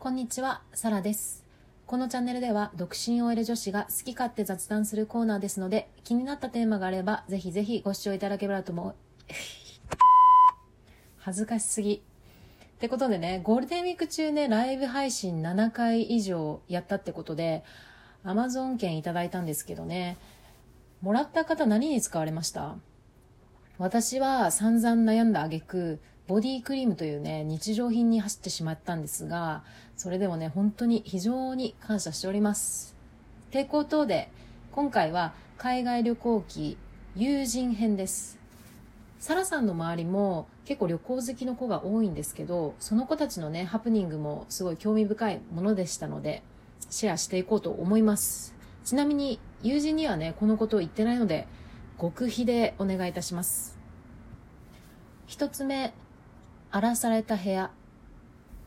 [0.00, 1.44] こんにちは、サラです。
[1.86, 8.94] このチャンネルでは独身 OL 女子が好き勝手雑談するコーナーですので、気になったテーマがあれば、ぜひぜひご視聴いただければと思う。
[11.18, 11.96] 恥ずかしすぎ。
[11.96, 12.00] っ
[12.80, 17.62] てことでね、ゴールデンウィーク中ね、ライブ配信7回以上やったってことで、
[18.24, 20.16] Amazon 券いただいたんですけどね、
[21.02, 22.76] もらった方何に使われました？
[23.80, 29.64] 私は散々悩んだ挙句ボディクリームというね日常品に走ってしまったんですが
[29.96, 32.94] それでもね本当に非常に感謝しております。
[33.50, 34.30] 抵抗等で
[34.70, 36.76] 今回は海外旅行記
[37.16, 38.38] 友人編です。
[39.18, 46.42] サラさんの周りも結構旅行好きの子が多いんですけどその子たちのねハプニングもすごい興味深いものでしたので
[46.90, 48.54] シェアしていこうと思います。
[48.84, 51.48] ちなみに友人にはねこのことを言ってないので
[52.00, 53.78] 極秘でお願いいたします。
[55.26, 55.92] 一つ目
[56.70, 57.70] 荒らされた部屋。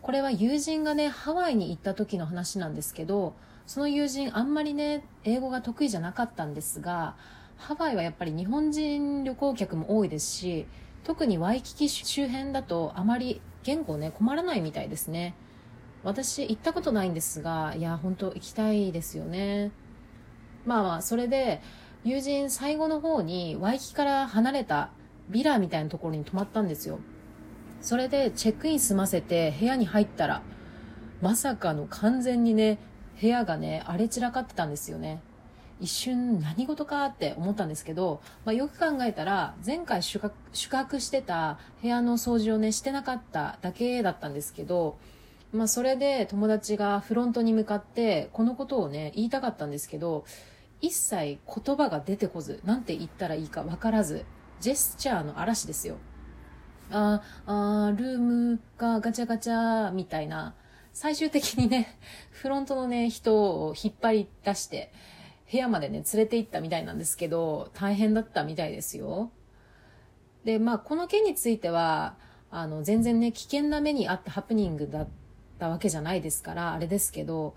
[0.00, 3.34] これは友人がねハワイに行った時の話なんですけど
[3.66, 7.16] その友人あんまりね英語が得意じゃなかったんですが
[7.58, 10.66] ハワイはやっぱり日本人旅行客も多いですし
[11.04, 15.34] 特にワイキキ周辺だとあまり言語ね困らないみたいですね。
[16.04, 19.72] 私行ったことないんですがいや本当行きたいですよね。
[20.64, 21.60] まあまあそれで
[22.04, 24.90] 友人最後の方にワイキから離れた
[25.28, 27.00] ビラみたいなところに泊まったんですよ。
[27.80, 30.42] それでチェックイン済ませて部屋に入ったら
[31.20, 32.78] まさかの完全にね
[33.20, 35.20] 部屋がね荒れ散らかってたんですよね。
[35.80, 44.98] 一瞬何事かって思ったんですけど、まあ、よく考えたら前回宿泊してた部屋の掃除をねしてなかっただけだったんですけど
[45.52, 50.24] まあ、それで友達がフロントに向かってこのことをね言いたかったんですけど
[50.80, 54.24] 一切言葉が出てこずなんて言ったらいいか分からず
[54.60, 55.96] ジェスチャーの嵐ですよ。
[56.90, 60.54] あーあールームがガチャガチャみたいな。
[60.94, 61.96] 最終的にね
[62.32, 64.92] フロントのね人を引っ張り出して
[65.50, 69.30] 部屋までね連れて行ったみたいなんですけど大変だったみたいですよ。
[70.44, 72.16] でまあこの件については
[72.50, 75.08] あの全然ね危険な目にあったハプニングだっ
[75.60, 77.54] たわけじゃないですからあれですけど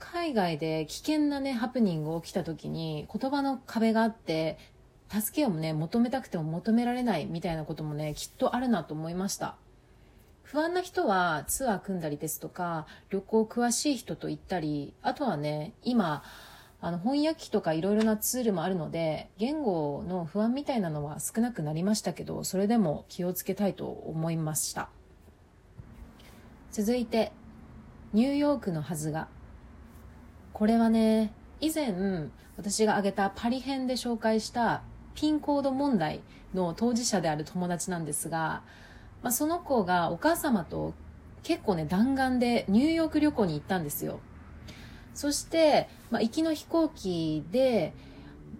[0.00, 4.58] 海外で危険なねハプニング起きた時に言葉の壁があって
[5.08, 9.56] 助けをね求めたくても求められないみたいなこともねきっとあるなと思いました。
[10.42, 16.24] 不安な人はツアー組んだりですとか旅行詳しい人と行ったりあとはね今
[16.80, 24.88] あの翻訳機とかいろいろなツールもあるので言語の不安みたいなのは少なくなりましたけどそれでも気をつけたいと思いました。
[26.72, 27.32] 続いて
[28.12, 29.28] ニューヨークのはずが
[30.52, 31.94] これはね以前
[32.56, 34.82] 私が挙げたパリ編で紹介した
[35.14, 36.20] ピンコード問題
[36.54, 38.62] の当事者である友達なんですが、
[39.22, 40.94] まあ、その子がお母様と
[41.42, 44.20] 結構ね弾丸でニューヨーク旅行に行ったんですよ。
[45.14, 47.92] そして、まあ、行きの飛行機で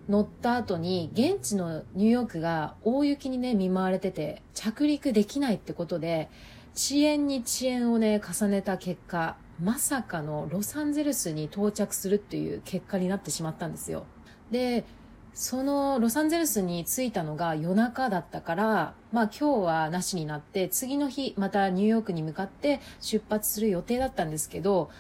[0.09, 6.29] 乗った後に現地のニューヨークが大雪にね見舞われてて着陸できないってことで
[6.75, 14.07] 遅延に遅延をね重ねた結果まさかのロサンゼルスに到着するっていう結果になってしまったんですよ
[14.51, 14.85] で
[15.33, 24.91] そのロサンゼルスに着いたのが夜中だったから、まあ今日はなしになって、次の日またニューヨークに向かって出発する予定だったんですけど、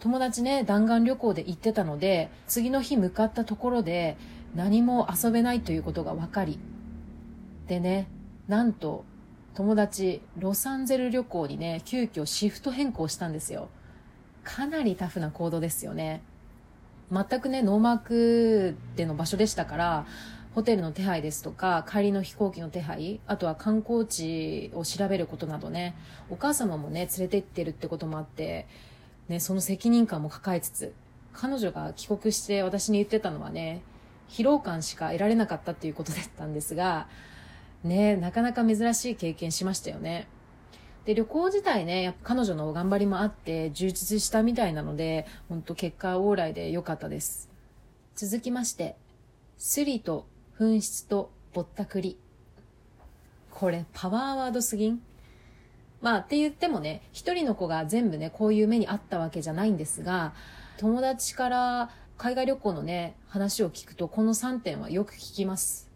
[0.00, 4.16] 友達ね、弾丸旅行で行ってたので、次の日向かったところで
[4.54, 6.58] 何も遊べないということが分かり。
[7.66, 8.08] でね、
[8.48, 9.04] なんと
[9.54, 13.68] 友達、ロサンゼル旅行にね、急遽シフト変更したんですよ。
[14.48, 16.22] かなりタフな行動ですよね。
[17.12, 20.06] 全くね、ノーマークでの場所でしたから、
[20.54, 25.94] ホテルの手配ですとか、帰りの飛行機の手配、あとは観光地を調べることなどね、
[26.30, 28.66] お母様もね、連れて行ってるってこともあって、
[29.28, 30.94] ね、その責任感も抱えつつ、
[31.34, 33.82] 彼女が帰国して私に言ってたのはね、
[34.30, 37.06] 疲労感しか得られなかったっていうことだったんですが、
[37.84, 40.26] ね、なかなか珍しい経験しましたよね。
[41.08, 47.48] で、旅行自体ね、やっぱ彼女の頑張りもあって充実したみたいなので、本当結果往来で良かったです。
[48.14, 48.94] 続きまして、
[49.56, 50.26] スリと
[50.60, 52.18] 紛失とぼったくり。
[53.50, 55.00] これパワーワードすぎん？
[56.02, 60.34] まあって言ってもね、一人の子が全部ね、こういう目にあったわけじゃないんですが、
[60.76, 65.87] 友達から海外旅行のね、話を聞くと、この3点はよく聞きます。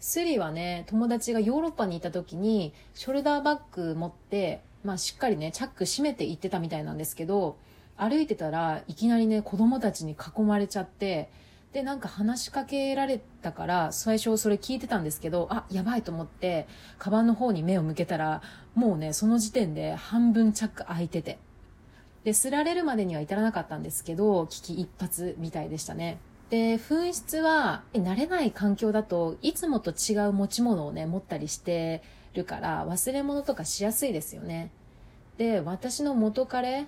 [0.00, 7.56] スリはね、友達がヨーロッパにいた時に、ショルダーバッグ持って、まあしっかりね、チャック閉めて行ってたみたいなんですけど、
[7.96, 11.30] 歩いてたらいきなりね、子供たちに囲まれちゃって、
[11.72, 16.66] でなんか話しかけられたから最初それ聞いてたんですけどあやばいと思って
[16.98, 18.42] カバンの方に目を向けたら
[18.74, 21.38] もうねその時点で半分チャック開いてて。
[22.22, 26.18] ですられるまでには至らなかったんですけど危機一髪みたいでしたね。
[26.50, 32.02] で紛失は慣れない環境だといつもと違う持ち物をね持ったりして
[32.34, 34.72] るから忘れ物とかしやすいですよね。
[35.38, 36.86] で私の元彼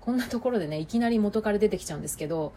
[0.00, 2.52] こんなところでねいきなり元彼出てきちゃうんですけど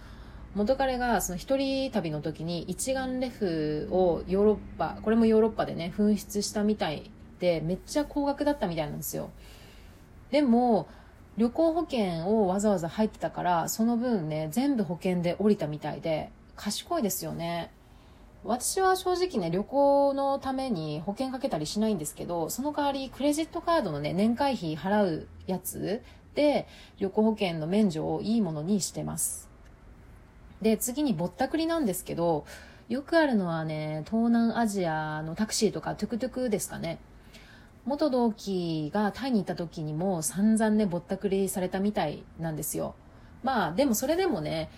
[0.53, 7.09] 元彼がその一人旅の時に一眼レフをヨーロッパこれもヨーロッパでね紛失したみたい
[7.39, 9.31] でめっちゃ高額だったみたいなんですよ。
[10.29, 10.87] でも
[11.37, 17.71] 旅行保険をわざわざ入ってたからその分ね全部保険で降りたみたいで賢いですよね
[18.43, 26.01] 私は正直ね旅行のために保険かけたりしないんですけどその代わりクレジットカードのね年会費払うやつ
[26.35, 26.67] で
[26.99, 29.53] 旅行保険の免除をいいものにしてます
[30.63, 32.45] で、次にぼったくりなんですけど、
[32.89, 36.99] よくあるのはね、東南アジアのタクシーとかトゥクトゥクですかね。
[37.85, 42.95] 元同期がタイに行った時にも散々ね、ぼったくりされたみたいなんですよ。
[43.43, 44.69] まあ、でもそれでもね、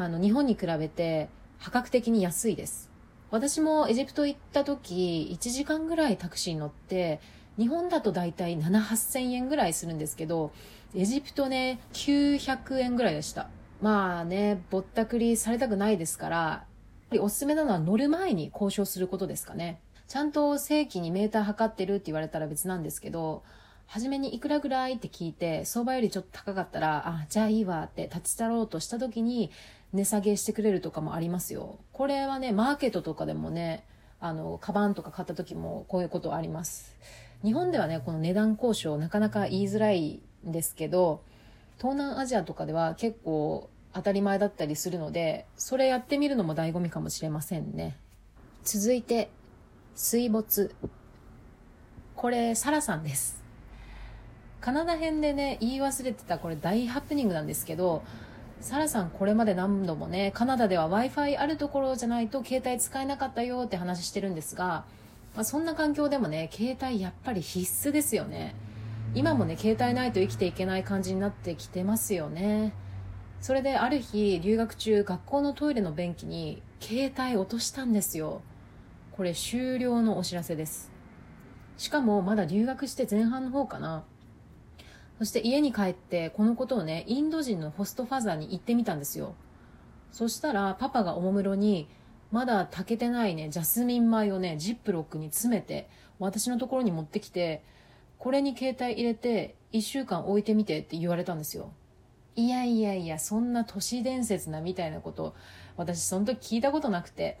[0.00, 1.28] あの、日本に比べて
[1.58, 2.88] 破格的に安いです。
[3.32, 7.20] 私もエジプト行った時、1時間ぐらいタクシーに乗って、
[7.58, 10.52] 日本だと大体7、8000円ぐらいするんですけど、
[10.94, 13.48] エジプトね、900円ぐらいでした。
[13.82, 16.64] まあね、ぼったくりされたくないですから、
[17.18, 19.80] おすすめなのは乗る前に交渉することですかね。
[20.06, 23.42] ちゃんと正規にメーター測ってるって言われたら別なんですけど、
[23.88, 29.50] 初めにいくらぐらいって聞いて、相場よりちょっと高かったら、あ、じゃあいいわって立ち去ろうとした時に
[29.94, 31.78] 値下げしてくれるとかもありますよ。
[31.92, 33.86] これはね、マーケットとかでもね、
[34.20, 36.94] あの、カバンとか買った時もこういうことあります。
[37.42, 41.22] 日本ではね、この値段交渉なかなか言いづらいんですけど、
[41.78, 47.96] 東南アジアとかでは結構当たり前だったりするので、それやってみるのも醍醐味かもしれませんね。
[48.64, 49.30] 続いて、
[49.94, 50.74] 水没。
[52.14, 53.37] これ、サラさんです。
[54.60, 58.02] カナダ編でね、言い忘れてたこれ大ハプニングなんですけど、
[58.60, 64.84] サラさんこれまで何度もね、カナダでは Wi-Fi あるところじゃないと携帯使えなかったよって話してるんですが、
[65.34, 68.54] まあ、そんな環境でもね、携帯やっぱり必須ですよね。
[69.14, 72.72] 今もね携帯ないと生きていけない感じになってきてますよね。
[73.40, 78.42] それである日留学中学校のトイレの便器に携帯落としたんですよ。
[79.12, 80.90] これ終了のお知らせです。
[81.76, 84.04] しかもまだ留学して前半の方かな。
[85.18, 89.34] そして家に帰ってこのことをねインド人のホストファザーに言ってみたんですよ
[90.12, 91.88] そしたらパパがおもむろに
[92.30, 95.88] まだ炊けてないねジャスミン米をねジップロックに詰めて
[96.18, 97.62] 私のところに持ってきて
[98.18, 101.72] これに携帯入れて1週間置いてみてって言われたんですよ。
[102.36, 105.34] いやいやいや、そんな都市伝説なみたいなこと、
[105.76, 107.40] 私その時聞いたことなくて。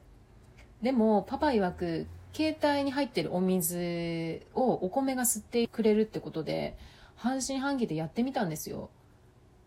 [0.82, 6.76] でも、パパ曰く、携帯に入ってるお水をお米が吸ってくれるってことで、
[7.18, 8.90] 半信半疑でやってみたんですよ。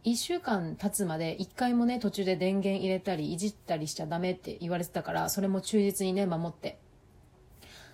[0.05, 6.79] 1週間経つまで1回もね、途中で電源入れたり、いじったりしちゃダメって言われてたから、それも忠実にね、守って。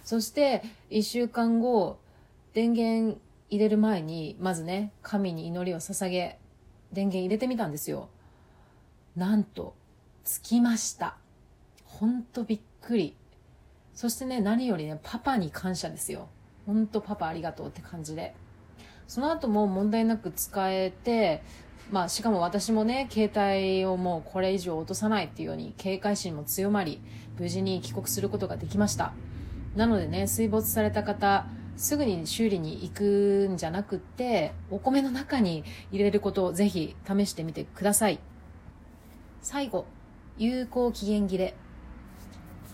[0.03, 0.61] そして、
[0.91, 1.99] 1週間後、
[2.53, 3.19] 電源
[3.49, 6.37] 入れる前に、まずね、神に祈りを捧げ、
[6.93, 8.09] 電源入れてみたんですよ。
[9.15, 9.73] なんと、
[10.23, 11.17] つきました。
[11.83, 13.15] ほんとびっくり。
[13.95, 16.29] そしてね、何よりね、パパに感謝ですよ。
[16.67, 18.35] ほんとパパありがとうって感じで。
[19.07, 21.41] その後も問題なく使えて、
[21.91, 27.01] まあ、しかも私もね、携帯をもうこれ以上落とさないっていうように警戒心も強まり、
[27.39, 29.13] 無事に帰国することができました。
[29.75, 31.45] なのでね、水没された方、
[31.77, 38.19] すぐに修理に行くんじゃなくって、お米の中に入れることをぜひ試してみてください。
[39.41, 39.85] 最後、
[40.37, 41.55] 有効期限切れ。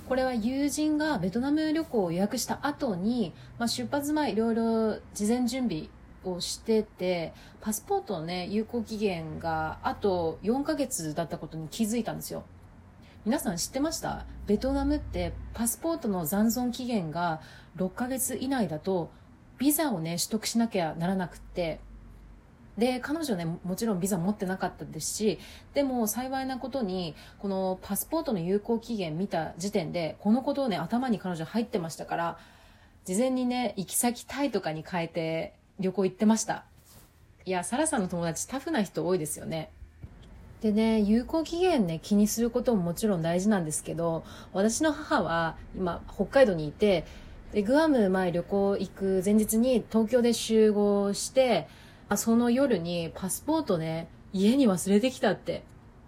[0.08, 5.90] これは友人がベトナム旅行を予約した後に、まあ、出発前いろいろ事前準備
[6.26, 12.44] をしてて、パスポートのね、有効期限があと4ヶ月だったことに気づいたんですよ。
[13.26, 14.26] 皆さん知ってました？
[14.48, 17.40] ベトナムってパスポートの残存期限が
[17.78, 19.12] 6ヶ月以内だと
[19.58, 21.80] ビザをね取得しなきゃならなくって
[22.78, 25.40] で彼女ねもちろんビザ持ってなかったですし
[25.74, 32.38] でも幸いなことにこのパスポートの有効期限見た時点でこのことをね頭に彼女入ってましたから
[33.06, 36.66] 事前にね行き先タイとかに変えて旅行行ってました
[37.46, 39.72] いやサラさんの友達タフな人多いですよね
[40.64, 47.06] でね、有効期限ね、気にすることももちろん大事なんですけど、私の母は今、北海道にいて、
[47.52, 51.68] で、グアム前旅行行く前日に東京で集合して、
[52.16, 55.64] その夜にパスポートね、家に忘れてきたって。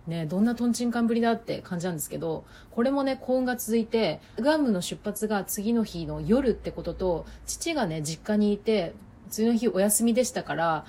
[0.07, 8.93] ね、どんなトンチンカンぶりだって感じなんですけど、これもね、幸運が続いて、グアムの出発が次の日の夜ってことと、父がね、実家にいて、
[9.29, 10.86] 次の日お休みでしたから、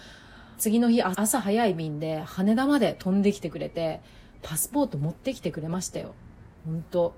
[0.59, 4.01] 次の日朝早い便で羽田まで飛んできてくれて、
[4.43, 6.15] パスポート持ってきてくれましたよ。
[6.65, 7.15] ほんと、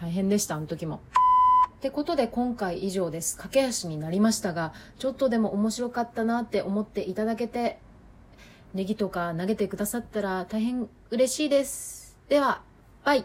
[0.00, 1.00] 大変でした、あの時も。
[1.78, 3.36] ってことで今回以上です。
[3.36, 7.78] 駆け足になりましたが、ちょっとでも面白かったなって思っていただけて、
[8.74, 12.18] ネギとか投げてくださったら大変嬉しいです。
[12.28, 12.62] では、
[13.04, 13.24] バイ